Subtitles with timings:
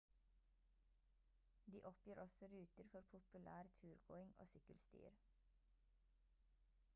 [1.67, 5.15] de oppgir også ruter for populær turgåing og sykkelstier